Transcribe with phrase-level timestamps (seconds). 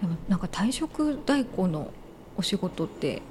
[0.00, 1.90] でもなんか退職代行の
[2.36, 3.22] お仕事って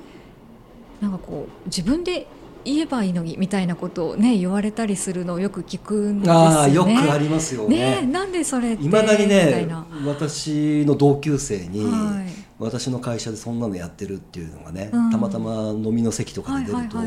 [1.02, 2.28] なんかこう自分で
[2.66, 6.40] 言えばいいのにみたいなことをね言われたりするのをよく聞くんですよね。
[6.40, 8.02] ああよくありますよね。
[8.02, 17.00] ねなんでそれっていまだにみたねいな私の同級生に、はい私の会社でそんなのやってるっていうのがね、うんたまたま飲みの席とかはいで出ると。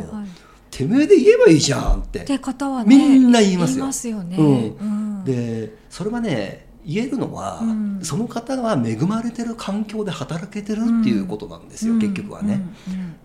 [0.70, 4.36] てめえで言えばいいじゃんってって方はねみんな言いますよよね。
[4.38, 4.84] うんう
[5.20, 8.00] んでそれはね言えるのは、うん。
[8.02, 12.00] その方が恵まれてる環境で働けてるっていうことなんですよ、うん。
[12.00, 12.60] 結局はね、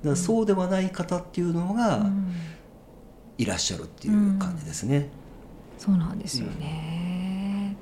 [0.03, 0.15] うん。
[0.15, 2.33] そうではない方っていうのがうん。
[3.37, 5.09] いらっしゃるっていう感じですね、
[5.77, 7.75] そうなんですよね。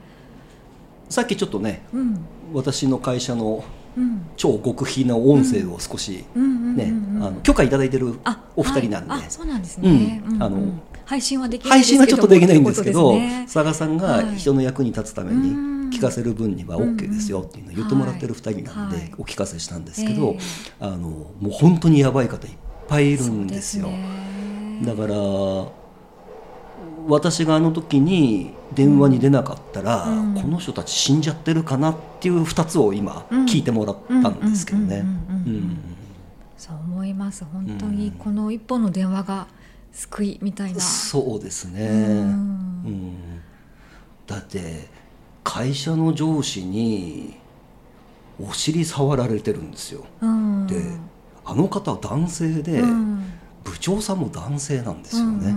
[1.08, 2.20] さっきちょっとねうん。
[2.54, 3.64] 私の会社の
[3.98, 4.22] うん。
[4.36, 7.24] 超極秘な音声を少しね、うん。
[7.24, 9.24] あの許可いただいてるあお二人なんで、はい。
[9.26, 10.22] あそうなんですね。
[10.28, 10.44] うん。
[10.44, 10.60] あの
[11.06, 13.44] 配信はできないんですけど配信はちょっとできないんですけどね。
[13.46, 14.36] 佐賀さんがはい。
[14.36, 18.98] 人の役に立つためにうん聞かせる分には OK ですよっていうのを言ってもらってる二人なんはい。
[18.98, 20.40] でお聞かせしたんですけど、ええ。
[20.80, 22.54] あのもう本当にやばい方いっ
[22.88, 23.90] ぱいいるんですよ。
[24.84, 25.16] だから
[27.08, 30.34] 私があの時に電話に出なかったら、うん。
[30.36, 33.46] この人たち死んじゃってるかなっていう2つを今うん。
[33.46, 35.06] 聞いてもらったんですけどね。
[36.58, 37.46] そう思います。
[37.46, 39.48] 本当にこの一本の電話が
[39.92, 40.80] 救いみたいな。
[40.80, 43.16] そうですね、ううんん。
[44.26, 44.88] だって
[45.46, 47.38] 会社の上司に
[48.42, 50.04] お尻触られてるんですよ。
[50.20, 50.68] うん。
[50.68, 50.82] で
[51.46, 53.24] あの方は男性で、うん。
[53.64, 55.56] 部長さんも男性なんですよね。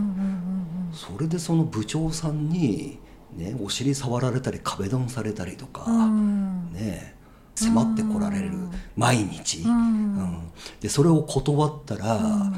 [0.92, 2.98] それでその部長さんに、
[3.34, 6.72] ね、お尻触られたり壁ドンされたりとか、うんうん。
[6.72, 7.14] ね、
[7.54, 8.70] 迫ってこられるうん。
[8.94, 9.70] 毎日、うん。
[9.70, 10.38] うん。
[10.80, 12.52] でそれを断ったら、うん。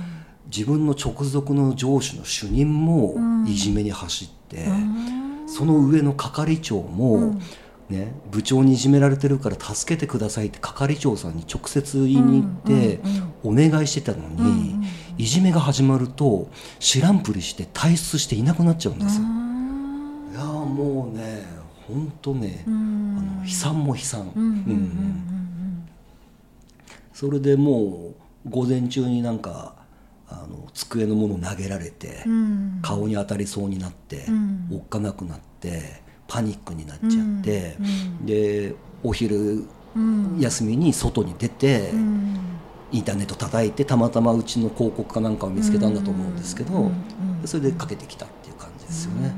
[0.46, 3.46] 自分の直属の上司の主任もうん。
[3.46, 5.19] いじめに走って、うん
[5.54, 7.40] その上の係長も、うん。
[7.90, 13.00] ね、部長にいじめられてるから助けてくださいって係長さんに直接言いに行って
[13.42, 14.84] お願いしてたのに、うんうん
[15.18, 16.48] いじめが始まると
[16.78, 19.24] 知らんぷりして退出していなくなっちゃうんですよ。
[19.24, 21.44] いやーもうね
[21.86, 23.16] 本当ね、うん。
[23.18, 24.48] あの悲惨も悲惨、うんうん。
[24.48, 25.88] うんうん。
[27.12, 28.14] それでも
[28.46, 29.74] う午前中になんか
[30.30, 32.32] あの机のもの投げられて、うん。
[32.32, 32.36] う
[32.78, 34.68] ん顔に当たりそうになって、うん。
[34.72, 37.82] おっかなくなってパニックになっちゃって、う
[38.22, 38.26] ん。
[38.26, 39.64] でお昼
[39.94, 40.38] うん。
[40.38, 42.36] 休みに外に出て、うん。
[42.92, 46.90] インターネット叩いてたまたまうちの広告かなんかを見つけたんだと思うんですけど、
[47.44, 49.32] それでかけてきたっていう感じですよね。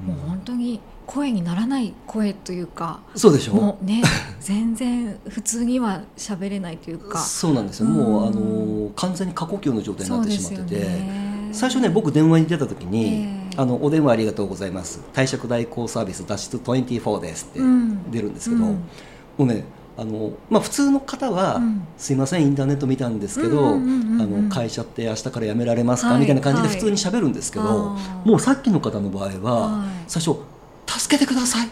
[0.00, 0.08] うん。
[0.08, 3.54] もう本当に声にならない声というかそうでしょ？
[3.54, 4.02] もうね
[4.40, 7.18] 全然普通には喋れないというか。
[7.20, 8.30] そうなんですよ、もうあ
[8.96, 11.50] 完全に過呼吸の状態になってしまってて、ね。
[11.52, 13.60] 最初ね僕電話に出た時に、ええ。
[13.60, 15.00] あの「お電話ありがとうございます。
[15.14, 18.10] 退職代行サービス脱出24です」ってうん。
[18.10, 18.70] 出るんですけど、うん。
[18.70, 18.80] も
[19.38, 19.64] うね
[19.96, 21.82] あの、まあ、普通の方は、うん。
[21.96, 23.78] すいませんインターネット見たんですけど、
[24.48, 26.76] 会社って明日から辞められますか、はいみたいな感じではい。
[26.76, 28.28] 普通に喋るんですけど、あー。
[28.28, 29.88] もうさっきの方の場合は、はい。
[30.06, 30.38] 最初
[30.86, 31.68] 「助けてください。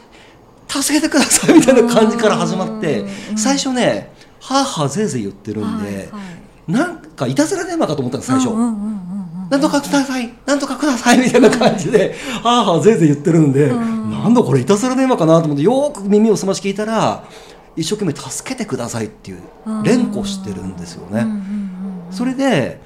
[0.69, 4.11] 助けてください」みたいな感じから始まって、うん最初ね
[4.41, 6.73] はあはあぜいぜい言ってるんで、はいはい。
[6.73, 8.55] なんかいたずら電話かと思ったんです最初。
[9.51, 14.11] なんとかください、なんとかくださいみたいな感じで、はあはあぜいぜい言ってるんで、うん。
[14.11, 17.25] なんだこれいたずら電話かなと思って、よーく耳を澄まし聞いたら、
[17.77, 19.43] 一生懸命助けてくださいっていう
[19.85, 21.27] 連呼してるんですよね。
[22.11, 22.81] それで、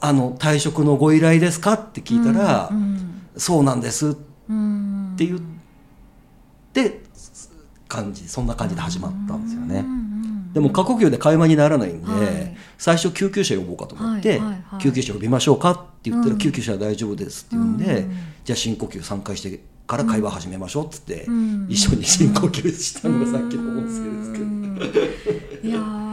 [0.00, 3.22] あの、退職のご依頼ですかって聞いたら、うんうん。
[3.36, 4.10] そうなんです。
[4.10, 5.40] ってうん言っ
[6.72, 7.02] て、
[7.88, 9.80] 感じ、そんな感じで始まったんですよね。
[9.80, 10.01] うんうん
[10.52, 12.56] でも過呼吸で会話にならないんで、はい。
[12.78, 14.80] 最初救急車呼ぼうかと思って、はいはいはい。
[14.80, 16.38] 救急車呼びましょうかって言ったら、うん。
[16.38, 18.16] 救急車は大丈夫ですって言うんで、うん。
[18.44, 21.66] じゃあ深呼吸3回してから会話始めましょうっつって、うん。
[21.68, 24.78] 一緒に深呼吸したのがさっきの音声ですけど、うん。
[25.62, 26.11] いや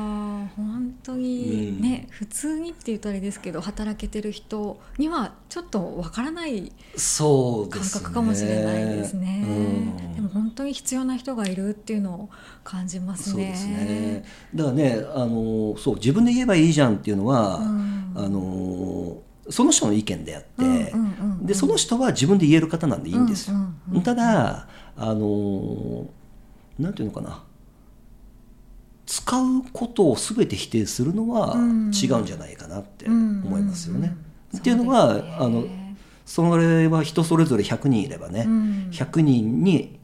[1.09, 9.43] 当にね、普通にって言うとあれですけど働けてる人にはちょっとわからない感覚かもしれないですね。
[9.45, 10.15] うん。
[10.15, 12.29] でも本当に必要な人がいるっていうのを
[12.63, 13.35] 感じますね。
[13.35, 14.25] そうですね。
[14.53, 18.13] だからねあのそう自分で言えばいいじゃんっていうのは、うん。
[18.15, 19.17] あの
[19.49, 20.85] その人の意見であって、うんうんうん
[21.39, 21.45] うん。
[21.45, 24.03] でその人は自分で言える方なんでいいんですよ、うんうんうん。
[24.03, 26.07] ただあの
[26.77, 27.43] なんていうのかな
[29.09, 31.91] 使うことを全て否定するのはうん。
[31.91, 33.99] 違うんじゃないかなって思いますよね。
[33.99, 34.03] うん。
[34.03, 35.35] うんうんっていうのはそうですね。
[35.39, 35.63] あの
[36.25, 38.89] それは人それぞれ100人いればね、うん。
[38.91, 39.99] 100人に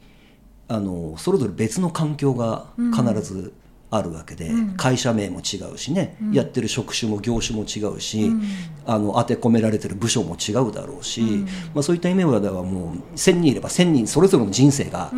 [0.68, 3.52] あのそれぞれ別の環境が必ず
[3.90, 4.76] あるわけで、うん。
[4.76, 6.32] 会社名も違うしね、うん。
[6.32, 8.42] やってる職種も業種も違うし、うん。
[8.84, 11.44] あの当て込められてる部署も違うだろうし、うん。
[11.74, 15.12] まあ、そういった意味ではもう1000人いれば1000人それぞれの人生が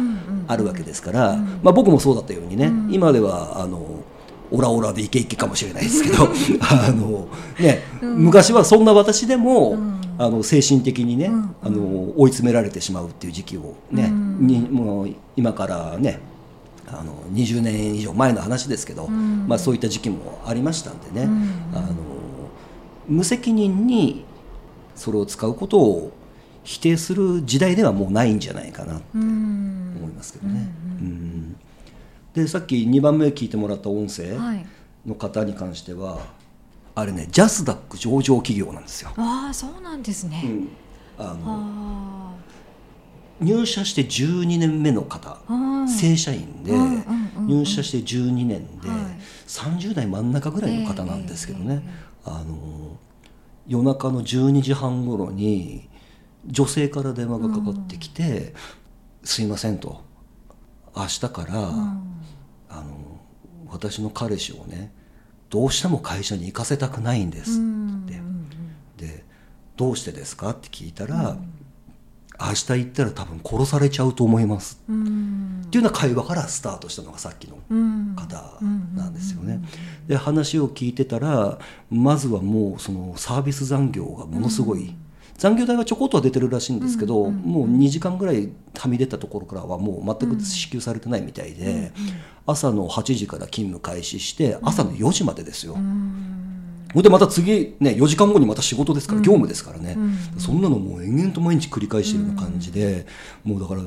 [0.47, 1.61] あるわけですから、うん。
[1.62, 2.93] まあ、僕もそうだったようにね、うん。
[2.93, 4.05] 今ではあの
[4.50, 6.25] オラオラでイケイケかもしれないですけど
[6.61, 7.29] あの、
[7.59, 8.17] ねうん。
[8.25, 9.99] 昔はそんな私でも、うん。
[10.20, 11.55] あの精神的にね、うん。
[11.62, 14.47] あの追い詰められてしまうっていう時期をね、うん。
[14.47, 16.20] にもう今からね
[16.90, 19.46] あの20年以上前の話ですけど、うん。
[19.46, 21.50] まあ、そういった時期もありましたんでね、うん。
[21.75, 21.93] あの
[23.08, 24.25] 無責任に
[24.94, 26.12] それを使うことを
[26.64, 29.94] 否定する時代ではもうないんじゃないかなとうん。
[29.99, 30.69] 思いますけどね。
[31.00, 31.56] うんうん。
[32.35, 34.67] でさっき2番目聞いてもらった音声はい。
[35.06, 36.19] の方に関しては、
[36.94, 39.11] あれねジャスダック上場企業なんですよ。
[39.17, 40.69] ああそうなんですね、うん。
[41.19, 42.34] あのあ。
[43.41, 45.31] 入社して12年目の方。
[45.31, 46.73] あうん正社員で
[47.46, 48.99] 入社して12年ではい。
[49.46, 52.99] 30代真ん中ぐらいの方なんですけどね、ええあの
[53.67, 55.88] 夜中の12時半頃に
[56.46, 58.55] 女性から電話がかかってきて
[59.25, 60.02] 「すいません」と
[60.96, 62.08] 「明日から、うん。
[62.70, 63.19] あの
[63.70, 64.93] 私の彼氏をね
[65.49, 68.20] どうしても会社に行かせたくないんです」うんって
[69.06, 69.25] で
[69.76, 71.38] 「どうしてですか?」って聞いたら
[72.40, 75.62] 「明日行ったら多分殺されちゃうと思います」うん。
[75.67, 78.58] っていうような会話からスタートしたのがさっきのうん方
[78.94, 79.61] なんですよね。
[80.06, 81.58] で話を聞いてたら
[81.90, 84.94] まずはもうそのサービス残業がものすごい、
[85.37, 91.93] 残業代はちょこっとは出てるらしいんですけど、もう2時間ぐらいはみ出たところからはもう全く支給されてないみたいで、
[92.46, 95.76] 朝の8時から勤務開始して朝の4時までですよ。
[96.94, 99.96] ほんでまた次、ね、4時間後にまた仕事ですから、業務ですからね、
[100.38, 103.06] そんなのもう延々と毎日繰り返しているような感じで、
[103.44, 103.82] もうだから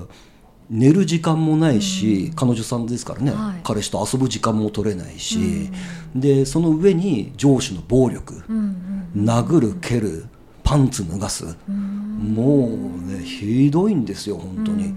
[0.70, 3.62] 寝る時間もないし、彼女さんですからね、はい。
[3.64, 5.70] 彼氏と遊ぶ時間も取れないし、
[6.16, 10.26] でその上に上司の暴力、うんうん殴る蹴る
[10.64, 14.94] パンツ脱がす、もうねひどいんですよ本当に、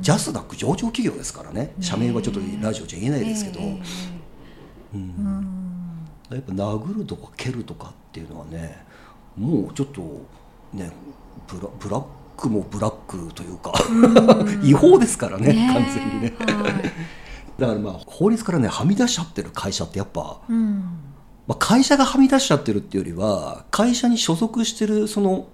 [0.00, 1.74] ジャスダック上場企業ですからね。
[1.80, 3.60] 社名はちょっとラジオじゃ言えないですけど、
[4.94, 5.57] うん
[6.30, 8.84] やっぱ殴るとか蹴るとかっていうのはね
[9.36, 10.00] もうちょっと
[10.72, 10.90] ね
[11.46, 12.04] ブラブラッ
[12.36, 13.72] クもブラックというか
[14.62, 16.34] 違法ですからね完全にね。
[16.38, 17.60] はい。
[17.60, 20.98] だからまあ法律からねはみ出しちゃってる会社ってやっぱ、うん。
[21.46, 25.48] まあ、会社がはみ出しちゃってるっていうよりは会社に所属してるその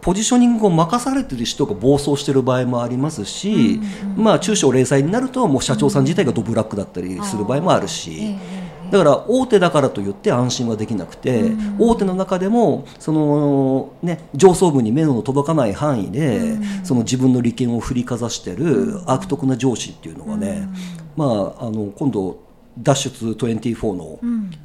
[0.00, 3.80] ポジショニングを任されてる人が暴走してる場合もありますし、
[4.16, 8.53] まあ中小零細になるともう社長さん自体がドブラックだったりする場合もあるし、ええ
[8.90, 20.68] だから大手だからといって安心はできなくて、大手の中でもその、ね、上層部に目の届かない範囲で、その自分の利権を振りかざしてる悪徳な上司っていうのがね、
[21.16, 22.44] まあ、あの今度
[22.78, 24.18] 脱出24の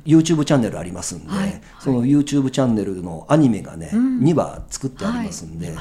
[0.05, 1.61] YouTube チャンネルありますんで、はい。
[1.79, 5.73] その YouTube チャンネルのアニメがね、2話作ってありますんで、は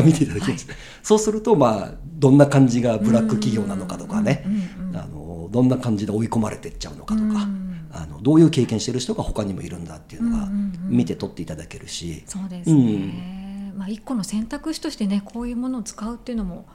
[0.00, 0.04] い。
[0.04, 4.44] 見 ていただきました、そうするとまあどんな感じがブラック企業なのかとかね、
[4.92, 5.15] あの
[5.56, 7.48] どんな感じで追い込まれていっちゃうのかとか、
[7.92, 10.48] あのどういう経験してる人が他にもいるんだっていうのが
[10.86, 16.66] 見て取っていただけるし、そうですね、まあ一個の選択肢としてねこういうものを使うっていうのも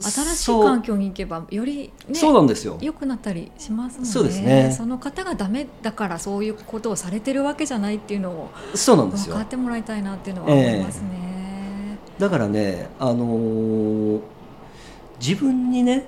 [0.00, 2.78] 新しい環境に行けばよりねそうなんですよ。
[2.80, 4.72] 良くなったりしますもんねそうですね。
[4.76, 9.34] その方がダメだからそういうことをされてるわけじゃないっていうのをそうなんですよ。
[9.34, 11.98] 分かってもらいたいなっていうのは思いますね。
[12.18, 14.20] だからね、あのー
[15.20, 16.04] 自分にね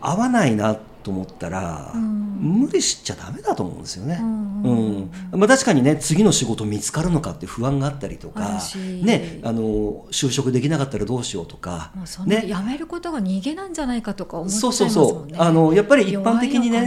[0.00, 2.22] 合わないなと思ったら、うん。
[2.42, 4.18] 無理しちゃダメだと思うんですよね。
[4.20, 4.52] うん
[5.32, 8.60] うんまあ、確かにね次の仕事見つかるのかって不安があったりとか
[9.02, 11.92] ね、あの就職できなかったらどうしようとか
[12.26, 12.44] ね。
[12.46, 15.36] やめることが逃げなんじゃないかとか思っちゃいそうますそうそうもんね。
[15.38, 16.78] あのやっぱり一般的にね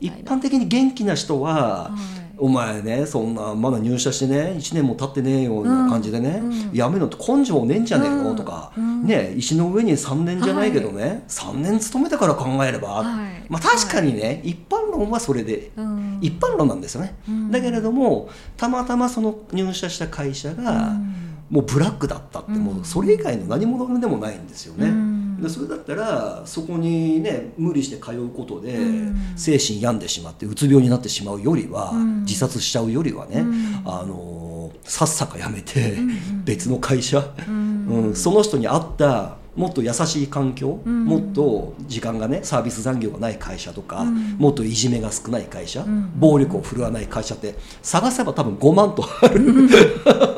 [0.00, 2.24] 一な般的に元気な人は、はい。
[2.36, 6.70] お前ねそんなまだ入社してね1年も経ってねえような感じでね、うんうん。
[6.72, 8.36] やめろって根性ねえんじゃねえの、うん。
[8.36, 16.18] とか、うんね石の上に3年じゃないけどね、3年勤めてから考えれば、はいまあ、確かにね、一般論はそれで、うん。
[16.20, 17.50] 一般論なんですよね、うん。
[17.50, 21.14] だけれどもたまたまその入社した会社が、うん。
[21.50, 25.42] もうブラックだったって、もうそれ以外の何者でもないんですよね、うん。
[25.42, 29.16] でそれだったらそこにね無理して通うことで、うん。
[29.36, 32.20] 精神病んでしまってうつ病になってしまうよりは、うん。
[32.22, 33.82] 自殺しちゃうよりはね、うん。
[33.84, 36.44] あのさっさか辞めて、ん。
[36.44, 37.86] 別の会社、うん。
[37.86, 41.04] うんその人に合ったもっと優しい環境、うん。
[41.04, 44.36] もっと時間がねサービス残業がない会社とか、うん。
[44.38, 46.12] もっといじめが少ない会社、ん。
[46.18, 49.68] 暴力を振るわない会社って探せば多分5万とある、む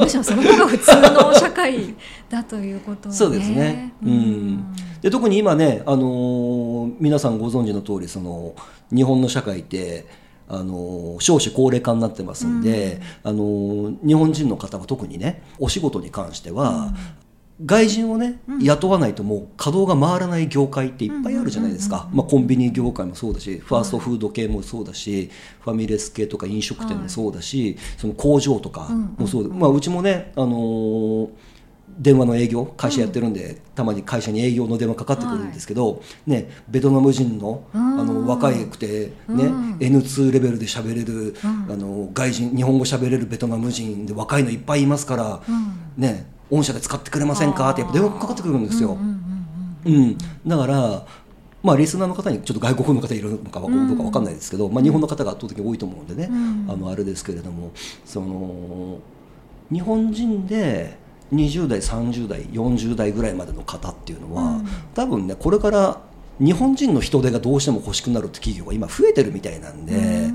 [0.08, 1.94] しろその方が普通の社会
[2.28, 3.16] だということをね。
[3.16, 4.74] そうですね、うん。
[5.00, 8.54] でで特に今ね、あのー皆さんご存知の通りその
[8.92, 10.06] 日本の社会って、
[10.48, 16.92] あのー少子高齢化になってますんで、あのー日本人の方は特にねお仕事に関しては、
[17.64, 31.28] 外人をね、雇わないともう稼働が回らない業界っていっぱいあるじゃないですか、まあ、コンビニ業界もそうだしファーストフード系もそうだし、ファミレス系とか飲食店もそうだし、その工場とかもそうだ、まあ、うちもね、あのー
[31.98, 39.44] 電話の営業会社やってるんで、たまに会社に営業の電話かかってくるんですけど、ね、ベトナム人のあの若いくて、ね
[39.78, 45.40] N2 レベルで喋れる、あの外人日本語喋れるベトナム人で若いのいっぱいいますから、
[45.96, 47.70] ね、御社で使ってくれませんか？
[47.70, 48.96] ってやっぱ電話かかってくるんですよ。
[49.84, 51.06] うん、だから
[51.62, 53.74] まあ、リスナーの方にちょっと外国の方いるのかどうか
[54.04, 56.28] 分かんないですけど、まあ、日本の方が圧倒的に多いと思うんでね、
[56.68, 57.72] あのあれですけれども
[58.04, 58.98] その
[59.72, 60.96] 日本人で
[61.32, 64.60] 20代30代40代ぐらいまでの方っていうのは、
[64.94, 66.00] 多分ねこれから
[66.38, 70.30] 日本人の人手がどうしても欲しくなるって企業が今増えてるみたいなんで。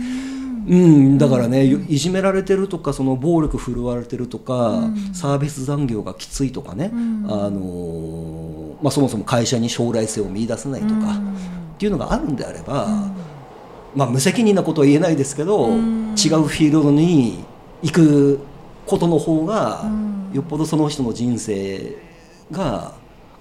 [0.68, 8.52] うん、だからね、いじめられてるとかその暴力振るわれてるとか、サービス残業がきついとかね、あのー
[8.82, 11.20] まあ、そもそも会社に将来性を見出せないとか、
[11.76, 13.12] っていうのがあるんであれば、
[13.96, 17.44] まあ、無責任なことは言えないですけど、違うフィールドに
[17.84, 18.40] 行く
[18.86, 19.86] ことの方が、
[20.34, 21.98] よっぽどその人の人生
[22.52, 22.94] が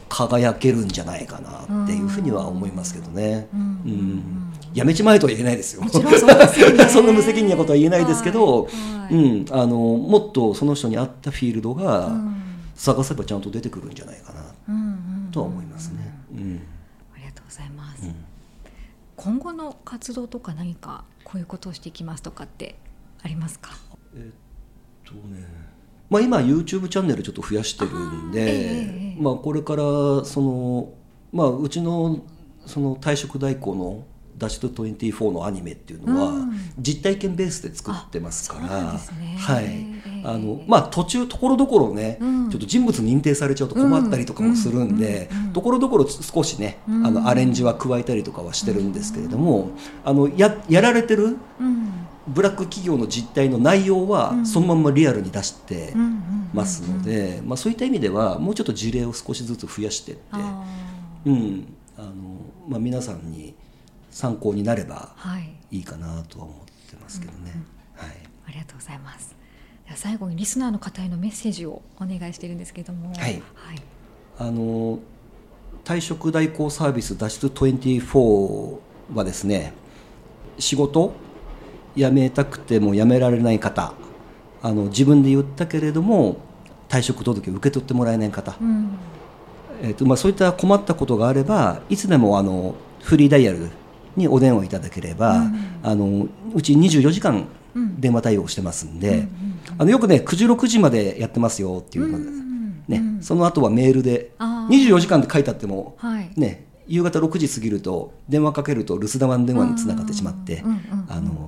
[0.08, 3.48] 輝けるんじゃないかなっていうふうには思いますけどね。
[3.54, 5.82] うんやめちまえとは言えないですよ。
[5.82, 6.84] もちろんそうですよね。
[6.88, 9.14] そんな無責任なことは言えないですけど、はい。
[9.14, 12.12] うん、あのもっとその人に合ったフィールドが
[12.74, 14.40] 探せばちゃんと出てくるんじゃないかな。
[15.32, 16.14] とは思いますね。
[16.32, 16.60] うん。
[17.14, 18.14] ありがとうございます、うん。
[19.16, 22.76] 今後の活動とか何かこういうことをしていきますとかって
[23.22, 23.70] ありますか？
[24.14, 25.46] えっとね
[26.08, 29.82] まあ、今 YouTube チャンネルちょっと増やしてるんで、まあ、これから
[30.24, 30.92] その、
[31.32, 32.18] まあ、うちの
[32.66, 34.04] その退職代行の
[34.40, 36.52] 「ダッシュと24」のアニメっていうのは、うん。
[36.78, 38.98] 実体験ベースで作ってますからね。
[39.38, 39.64] はい。
[39.64, 42.50] ええあのまあ、途中ところどころね、うん。
[42.50, 47.06] ちょっと人物認定されちゃうと困ったりとかもするんでところどころ少しね、うん。
[47.06, 49.70] あのアレンジは加えたりとかはしてるんですけれども、
[50.04, 51.90] あのややられてるうん。
[52.28, 54.46] ブラック企業の実態の内容はうん。
[54.46, 55.94] そのまんまリアルに出して
[56.52, 60.64] ますので、まあ、そういった意味ではもうちょっと事例を少しずつ増やしていって、あ
[61.26, 61.74] うん。
[61.96, 62.10] あの
[62.68, 63.54] まあ、皆さんに
[64.10, 65.14] 参考になれば
[65.70, 65.76] い。
[65.76, 67.52] いいかなとは思ってますけどね。
[67.94, 68.10] はい。
[68.46, 69.36] ありがとうございます。
[69.84, 73.08] では最後にリスナーの方へのメッセージをお願いしているんですけれども。
[73.10, 73.18] はい。
[73.18, 73.42] はい。
[74.38, 74.98] あの
[75.84, 78.78] 退職代行サービス脱出24
[79.14, 79.72] はですね
[80.58, 81.12] 仕事
[81.96, 83.92] 辞めたくても辞められない方
[84.62, 86.36] あの自分で言ったけれども
[86.88, 88.90] 退職届を受け取ってもらえない方、うん。
[89.82, 93.70] えーとまあ、そういった困ったことがあればいつでもあのフリーダイヤル
[94.16, 95.54] にお電話いただければ、うん。
[95.82, 99.28] あのうち24時間うん電話対応してますんで、うんうん
[99.78, 104.88] あのよくね9時6時までやってますよっていうので、うんねうんその後はメールであー。
[104.88, 106.30] 24時間って書いてあっても、はい。
[106.36, 110.64] ね、夕方6時過ぎると電話かけると留守電話電話につながってしまって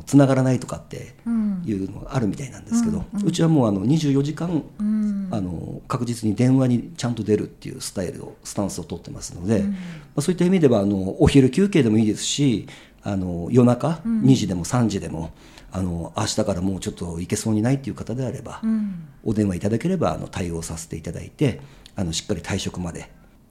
[0.06, 1.62] つながらないとかってうん。
[1.64, 5.01] いうのがあるみたいなんですけど、うんううんちはもうあの24時間うん
[5.32, 9.76] あの確実に電話にちゃんと出るっていうスタイルをスタンスを取ってますので、うんま
[10.16, 12.68] あ、そういった意味ではあのお昼休憩でもいいですし
[13.02, 15.32] あの夜中うん2時でも3時でも、
[15.72, 21.60] あの明日からもうちょっと行けそうにないっていう方であれば、うんお電話いただければあの対応させていただいて
[21.94, 23.08] あのしっかり退職まで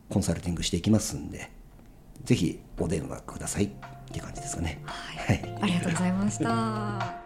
[0.09, 1.49] コンサルティングしていきますんで
[2.25, 3.69] ぜひお電話くださいっ
[4.11, 4.81] ていう感じですかね。
[4.85, 7.20] はいはいありがとうございました。